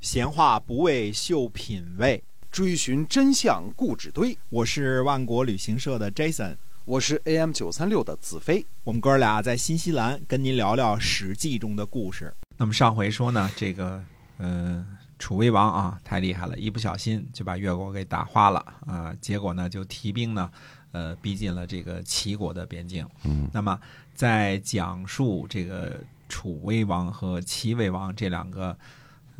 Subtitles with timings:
[0.00, 4.38] 闲话不为秀品味，追寻真相故纸堆。
[4.48, 8.64] 我是万国旅行社的 Jason，我是 AM 九三六的子飞。
[8.84, 12.32] 我们哥俩在新西兰跟您聊聊《史记》中的故事。
[12.56, 14.00] 那么上回说呢，这个
[14.36, 14.86] 呃，
[15.18, 20.48] 楚威王啊，太厉害了，一不小心就把越国给打花了啊，结果呢就提兵呢，
[20.92, 23.04] 呃，逼近了这个齐国的边境。
[23.24, 23.76] 嗯，那么
[24.14, 28.78] 在讲述这个楚威王和齐威王这两个。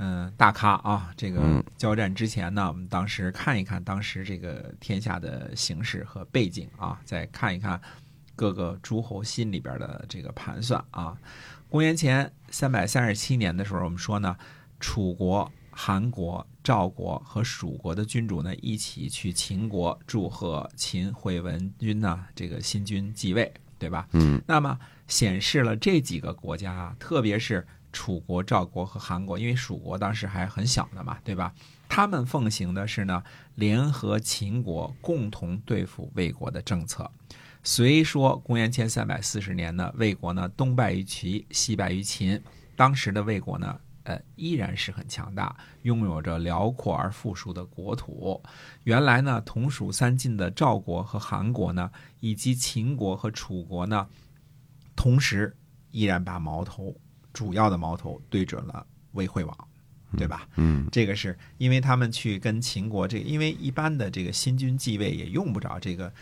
[0.01, 7.81] 嗯，大咖啊，这个交战之前呢，我们当时看一看当时这个天下的形势和背景啊，再看一看
[8.37, 11.19] 各个诸侯心里边的这个盘算啊。
[11.69, 14.37] 公元前三百三十七年的时候，我们说呢，
[14.79, 24.07] 楚国、韩国、赵国和蜀国的君主呢，一起去秦国祝贺秦惠文君呢这个新君继位，对吧？
[24.13, 27.67] 嗯，那么显示了这几个国家啊，特别是。
[27.93, 31.53] 楚国、赵国和韩国，因为蜀国当时还很小的嘛，对吧？
[31.89, 33.23] 他们奉行的是呢，
[33.55, 37.11] 联合秦国共同对付魏国的政策。
[37.65, 42.41] 虽说公元前三百四十年呢，魏国呢东败于齐，西败于秦，
[42.77, 48.41] 当时的魏国呢，呃，依然是很强大，拥有着辽阔而富庶的国土。
[48.85, 54.07] 原来呢，同属三晋的赵国和韩国呢，以及秦国和楚国呢，
[54.95, 55.57] 同时
[55.91, 56.95] 依然把矛头。
[57.33, 59.69] 主要的矛头对准了魏惠王，
[60.17, 60.49] 对吧？
[60.57, 66.13] 嗯，这个是因为他们去跟秦国这，因为一般的这个新君继位也用不着这个，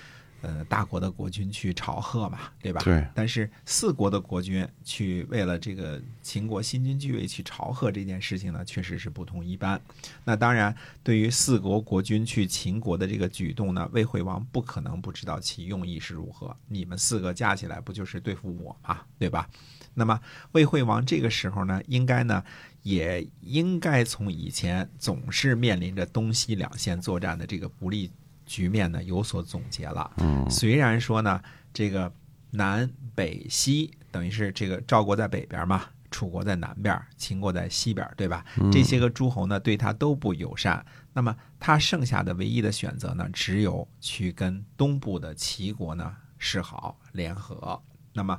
[0.47, 2.81] 呃，大国的国君去朝贺嘛，对吧？
[2.85, 3.05] 对。
[3.13, 9.81] 但是四国的国君去为了这个秦国新君继位去朝贺这件事情呢，确实是不同一般。
[10.25, 10.73] 那当然，
[11.03, 16.57] 对于四国国君去秦国的这个举动呢，魏惠王不可能不知道其用意是如何。
[16.69, 19.51] 你们四个加起来不就是对付我嘛，对吧？
[19.95, 20.21] 那么
[20.53, 22.45] 魏惠王这个时候呢，应该呢，
[22.83, 28.13] 也应该从以前总是面临着东西两线作战的这个不利
[28.47, 30.11] 局面呢有所总结了。
[30.19, 31.43] 嗯，虽然说呢，
[31.75, 32.11] 这个
[32.53, 38.45] 南北西等于是这个赵国在北边嘛，楚国在南边，秦国在西边，对吧？
[38.73, 40.85] 这些个诸侯呢对他都不友善。
[41.13, 47.83] 那么他剩下的唯一的选择呢，只有去跟东部的齐国呢示好联合。
[48.13, 48.39] 那么。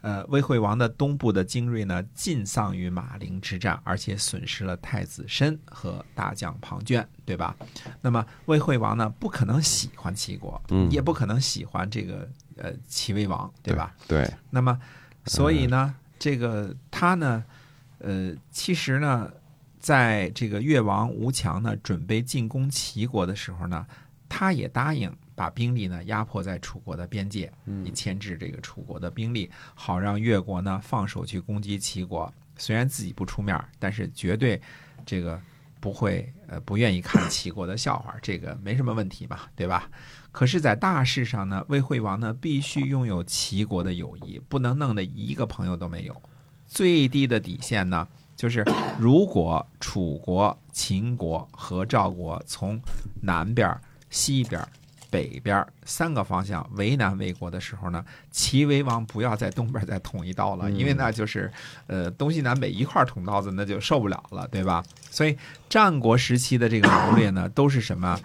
[0.00, 7.56] 呃，魏惠王的东部的精锐呢，尽丧于马陵之战，而且损失了太子申和大将庞涓，对吧？
[8.00, 13.92] 那么魏惠王呢，不可能喜欢齐国，也不可能喜欢这个呃齐威王，对吧？
[14.06, 14.30] 对。
[14.50, 14.78] 那么，
[15.26, 17.44] 所以呢，这个他呢，
[17.98, 19.28] 呃，其实呢，
[19.80, 23.84] 在这个越王吴强呢准备进攻齐国的时候呢，
[24.28, 25.12] 他也答应。
[25.38, 27.52] 把兵力呢压迫在楚国的边界，
[27.84, 32.32] 以牵制这个楚国的兵力，好让越国呢放手去攻击齐国。
[32.56, 34.60] 虽然自己不出面，但是绝对
[35.06, 35.40] 这个
[35.78, 39.88] 不会呃不愿意看齐国的笑话，这个没什么问题嘛，对吧？
[40.32, 46.22] 可是，在大事上呢，魏惠王呢必须拥有齐国的友谊，不能弄得一个朋友都没有。
[46.66, 48.64] 最低的底线呢，就是
[48.98, 52.80] 如果楚国、秦国和赵国从
[53.22, 54.60] 南边、西边。
[55.10, 61.50] 北边三个方向为难魏国的时候呢，齐威王不要在东边再捅一刀了，因为那就是，
[61.86, 64.84] 呃，东西南北一块捅刀子，那就受不了了，对吧？
[65.10, 65.36] 所以
[65.68, 68.18] 战国时期的这个谋略呢，都是什么？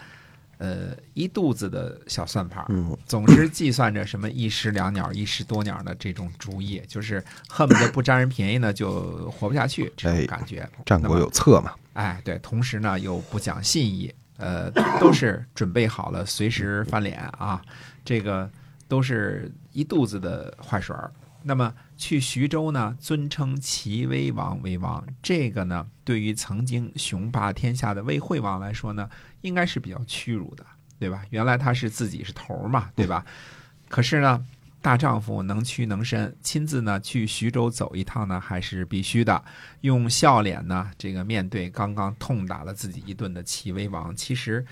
[0.60, 2.66] 呃，一肚子的小算盘，
[3.06, 10.66] 总是计算着什么一石两鸟、一石多鸟的这种主意，就是恨不得不占人便宜呢就活不下去这种感觉。
[10.86, 11.74] 战国有策嘛？
[11.94, 14.14] 哎，对，同时呢又不讲信义。
[14.38, 17.62] 呃，都是准备好了，随时翻脸啊！
[18.04, 18.50] 这个
[18.88, 21.12] 都是一肚子的坏水儿。
[21.44, 29.10] 那么去徐州呢，尊称齐威王为王，这个呢，对于曾经雄霸天下的魏惠王来说呢，
[29.42, 30.66] 应该是比较屈辱的，
[31.00, 31.24] 对吧？
[31.30, 33.26] 原来他是自己是头嘛，对吧？
[33.90, 34.46] 可是呢。
[34.84, 39.42] 大丈夫能屈能伸，亲自呢去徐州走一趟呢，还是必须的。
[39.80, 44.64] 用笑脸呢，这个面对刚刚痛打了自己一顿的齐威王，其实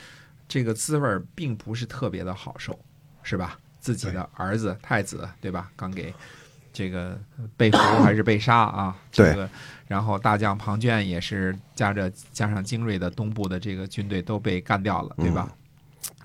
[0.49, 2.77] 这个滋味并不是特别的好受，
[3.23, 3.57] 是吧？
[3.79, 5.71] 自己的儿子太子，对吧？
[5.77, 6.13] 刚给
[6.73, 7.17] 这个
[7.55, 8.93] 被俘还是被杀啊？
[9.13, 9.49] 这个，
[9.87, 15.49] 然后大将庞涓也是加着加上精锐的东部的这个军队都被干掉了，对吧？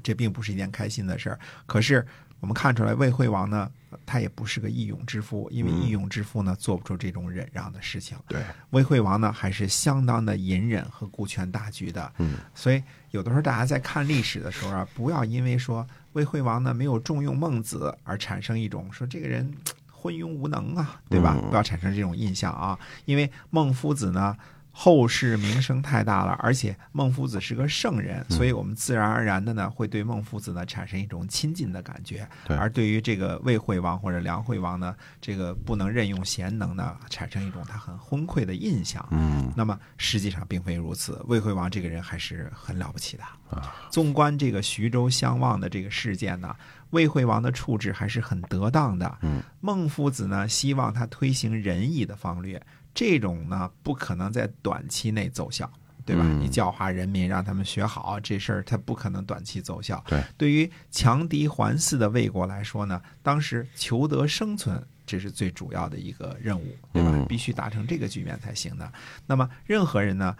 [0.02, 1.38] 这并不是一件开心的事儿。
[1.66, 2.04] 可是。
[2.46, 3.69] 我们看出来，魏惠王呢，
[4.06, 8.16] 他也不是个义勇之夫，因为义勇之夫呢，做不出这种忍让的事情。
[8.28, 8.40] 对，
[8.70, 12.12] 魏惠王呢，还是相当的隐忍和顾全大局的。
[12.19, 19.52] 嗯，所以有的时候大家在看历史的时候啊，不要因为说魏惠王呢没有重用孟子而产生一种说这个人
[19.90, 21.37] 昏庸无能啊，对吧？
[21.50, 24.37] 不要产生这种印象啊，因为孟夫子呢。
[24.78, 32.28] 后世名声太大了，而且孟夫子是个圣人，所以我们自然而然的呢会对孟夫子呢产生一种亲近的感觉。
[32.44, 39.02] 对而对于这个魏惠王或者梁惠王呢，这个不能任用贤能呢，产生一种他很昏聩的印象。
[39.12, 43.25] 嗯那么实际上并非如此，魏惠王这个人还是很了不起的。
[43.49, 46.55] 啊，纵观这个徐州相望的这个事件呢，
[46.90, 49.19] 魏惠王的处置还是很得当的。
[49.23, 52.61] 嗯，孟夫子呢希望他推行仁义的方略，
[52.96, 55.70] 这种呢不可能在短期内奏效。
[56.04, 56.22] 对吧？
[56.25, 60.00] 嗯你教化人民，让他们学好，这事儿它不可能短期奏效。
[60.06, 67.10] 对，对于强敌环伺的魏国来说呢，当时求得生存，这是最主要的一个任务，对吧？
[67.12, 68.93] 嗯必须达成这个局面才行的。
[69.26, 70.37] 那么，任何人呢，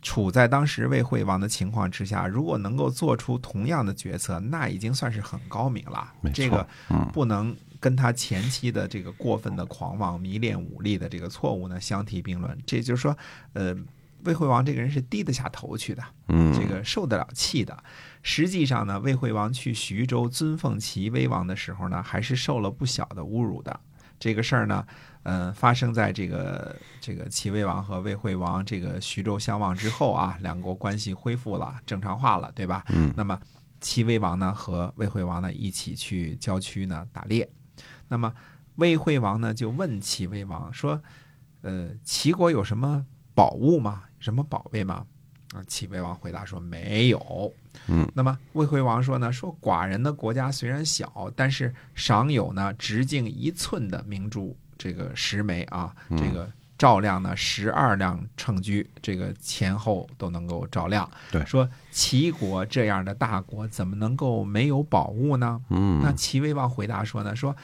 [0.00, 12.56] 处在当时魏惠王的情况之下，如果能够做出同样的决策，那已经算是很高明了这个嗯不能跟他前期的这个过分的狂妄、迷恋武力的这个错误呢相提并论。
[12.66, 13.16] 这就是说，
[13.54, 13.74] 呃，
[14.24, 16.02] 魏惠王这个人是低得下头去的。
[16.28, 17.76] 嗯，这个受得了气的。
[18.22, 23.80] 实际上呢，魏惠王去徐州尊奉齐威王的时候呢，还是受了不小的侮辱的。
[24.18, 24.86] 这个事儿呢，
[25.22, 32.84] 呃，发生在这个这个齐威王和魏惠王这个徐州相望之后啊，两国关系恢复了正常化了，对吧？
[32.90, 33.40] 嗯那么
[33.80, 37.48] 齐威王呢和魏惠王呢一起去郊区呢打猎，
[38.10, 38.34] 那么
[38.74, 41.00] 魏惠王呢就问齐威王说
[41.62, 44.02] ：“呃，齐国有什么宝物吗？
[44.18, 45.06] 什么宝贝吗？”
[45.54, 47.52] 啊，齐威王回答说没有。
[47.88, 56.48] 嗯，那么魏惠王说呢，说寡人的国家虽然小，但是赏有呢直径一寸的明珠，这个十枚啊，嗯这个
[56.78, 61.10] 照亮呢十二辆乘车，这个前后都能够照亮。
[61.32, 65.60] 对说齐国这样的大国怎么能够没有宝物呢？
[65.70, 67.56] 嗯，那齐威王回答说呢，说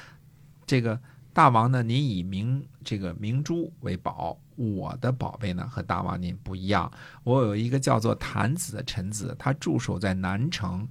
[0.66, 0.98] 这个
[1.32, 6.90] 大王呢，您以明这个明珠为宝，我的宝贝呢和大王您不一样。
[7.22, 10.88] 我有一个叫做谭子的臣子，他驻守在南城，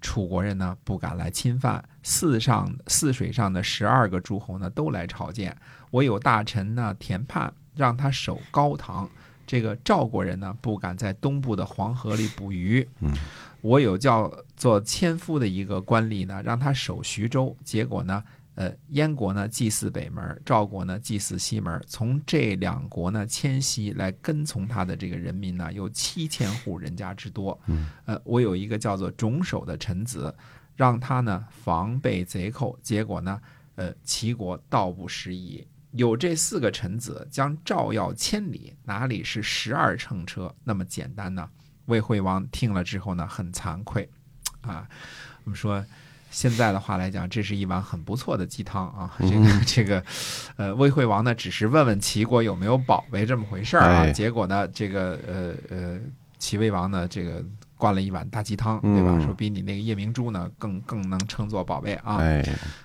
[0.00, 1.84] 楚国人呢不敢来侵犯。
[2.02, 5.56] 四上泗水上的十二个诸侯呢都来朝见。
[5.90, 9.08] 我有大臣呢田盼，让他守高唐。
[9.46, 12.88] 这个赵国人呢不敢在东部的黄河里捕鱼。
[13.00, 13.12] 嗯，
[13.60, 17.54] 我有叫做千夫的一个官吏呢，让他守徐州。
[17.62, 18.24] 结果呢，
[18.54, 21.82] 呃，燕国呢祭祀北门，赵国呢祭祀西门。
[21.86, 27.58] 从这两国呢迁徙来跟从他的这个人民呢，有七千户人家之多。
[27.66, 30.34] 嗯，呃，我有一个叫做种守的臣子，
[30.76, 32.78] 让他呢防备贼寇。
[32.82, 33.40] 结果呢，
[33.76, 35.66] 呃，齐国道不拾遗。
[35.92, 41.48] 有这四个臣子，将赵要千里，哪里是十二乘车那么简单呢？
[41.86, 44.08] 魏惠王听了之后呢，很惭愧，
[44.60, 44.88] 啊，
[45.44, 45.84] 我们说
[46.32, 49.12] 现在的话来讲，这是一碗很不错的鸡汤啊。
[49.20, 50.02] 这个 这个，
[50.56, 56.00] 呃，魏惠王呢，只是问问齐国有没有宝贝这么回事儿啊，哎结果呢，这个呃呃，
[56.38, 57.44] 齐威王呢，这个
[57.76, 59.10] 灌了一碗大鸡汤，对吧？
[59.12, 62.16] 嗯说比你那个夜明珠呢更更能称作宝贝啊。
[62.16, 62.42] 哎，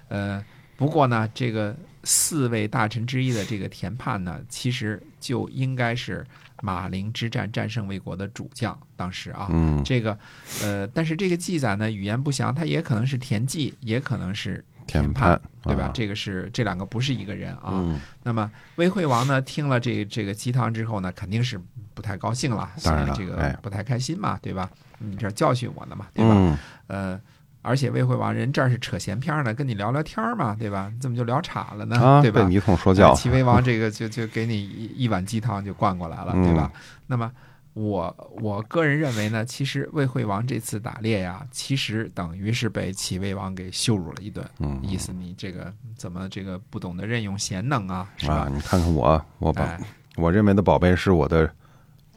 [0.09, 0.43] 呃，
[0.75, 6.25] 不过呢，这个四位大臣之一的这个田盼呢，其实就应该是
[6.61, 10.17] 马陵之战战胜魏国的主将，当时啊，嗯，这个
[10.61, 15.85] 呃，但是这个记载呢语言不详，它也可能是田忌，也可能是田盼盼，对吧？
[15.85, 17.71] 啊这个是这两个不是一个人啊。
[17.73, 21.59] 嗯，那么魏惠王呢，听了这这个鸡汤之后呢，肯定是
[21.93, 24.69] 不太高兴了，当然了这个哎不太开心嘛，对吧？
[24.99, 26.33] 你这教训我呢嘛，对吧？
[26.35, 27.21] 嗯，呃，
[27.61, 30.89] 而且魏惠王人这儿是扯闲篇儿呢，跟你聊聊天儿嘛，对吧？
[30.93, 31.97] 你怎么就聊岔了呢？
[31.99, 32.47] 啊，对吧被？
[32.47, 36.71] 你一通说教呃，齐威王这个就就给你一一碗鸡汤就灌过来了，对吧？
[37.05, 37.31] 那么
[37.73, 48.51] 我我个人认为呢，其实魏惠王这次打猎呀，其实等于是被齐威王给羞辱了一顿，嗯，意思你这个怎么这个不懂得任用贤能啊，是啊，吧？
[48.51, 49.79] 你看看我，我把哎，
[50.15, 51.47] 我认为的宝贝是我的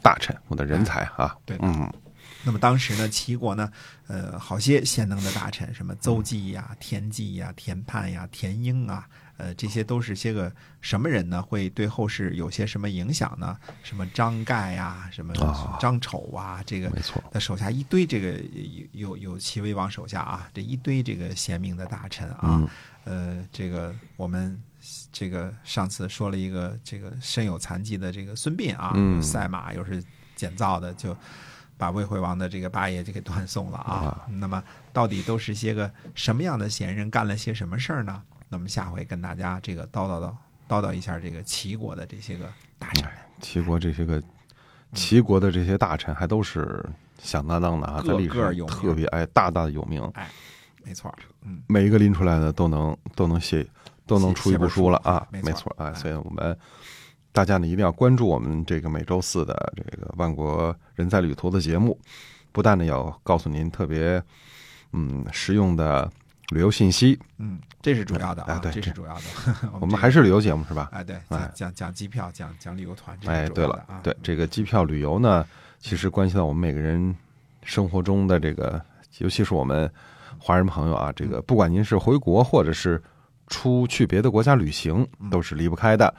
[0.00, 1.92] 大臣，我的人才啊，对嗯，
[2.42, 3.70] 那么当时呢，齐国呢，
[4.06, 9.06] 呃，好些贤能的大臣，什么邹忌呀、田忌呀、田盼呀、田婴啊，
[9.36, 11.42] 呃，这些都是些个什么人呢？
[11.42, 13.56] 会对后世有些什么影响呢？
[13.82, 18.32] 什么张盖呀，什么啊张丑啊，这个没错，他手下一堆这个
[18.92, 22.68] 有有有齐威王手下啊，这一堆这个贤明的大臣啊，嗯
[23.04, 24.58] 呃，这个我们
[25.12, 30.02] 这个上次说了一个这个身有残疾的这个孙膑啊，嗯赛马又是
[30.34, 31.14] 捡造的，就
[31.80, 33.92] 把魏惠王的这个八爷就给断送了啊。
[33.92, 38.22] 啊那么到底都是些个什么样的贤人，干了些什么事儿呢？
[38.50, 40.34] 那么下回跟大家这个叨叨叨
[40.68, 42.44] 叨叨一下这个齐国的这些个
[42.78, 43.10] 大臣。
[43.40, 44.22] 齐国这些个
[44.92, 46.84] 齐国的这些大臣还都是
[47.22, 50.28] 响当当的啊，在个历史个有名特别哎大大的有名，哎
[50.84, 53.66] 没错儿，嗯，每一个拎出来的都能都能写
[54.06, 56.58] 都能出一部书了啊，没错啊，哎所以我们
[57.32, 61.98] 大家呢一定要关注我们这个每周四的这个万国人在旅途的节目，
[62.52, 64.22] 不但呢要告诉您特别
[64.92, 66.10] 嗯实用的
[66.48, 69.22] 旅游信息，嗯，这是主要的啊，这是主要的。
[69.80, 70.88] 我们还是旅游节目是吧？
[70.92, 75.46] 哎，对，哎讲讲讲机票，讲讲旅游团，这哎，对了对这个机票旅游呢，
[75.78, 77.14] 其实关系到我们每个人
[77.62, 78.82] 生活中的这个，
[79.18, 79.88] 尤其是我们
[80.38, 83.00] 华人朋友啊，这个不管您是回国或者是
[83.50, 86.14] 出去别的国家旅行，都是离不开的。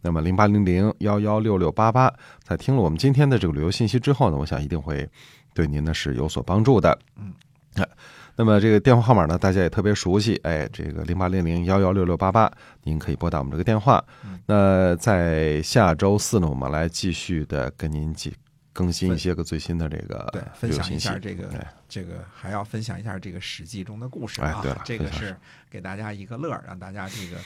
[0.00, 2.14] 那么零八零零幺幺六六八八，
[2.44, 5.08] 在听了我们今天的这个旅游信息之后呢，我想一定会
[5.52, 6.96] 对您呢是有所帮助的。
[7.16, 7.32] 嗯，
[7.74, 7.88] 哎。
[8.36, 12.50] 那么这个电话号码呢，大家也特别熟悉，哎，这个零八零零幺幺六六八八，
[12.82, 14.04] 您可以拨打我们这个电话。
[14.24, 18.34] 嗯那在下周四呢，我们来继续的跟您继
[18.74, 24.62] 更新一些个最新的这个对，分享一下这个哎这个还要分享一下这个《史记》中的故事啊。
[24.84, 25.36] 这个是
[25.70, 27.38] 给大家一个乐儿，让大家这个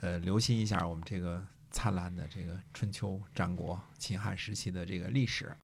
[0.00, 5.56] 呃留心一下我们这个灿烂的这个春秋战国秦汉时期的这个历史。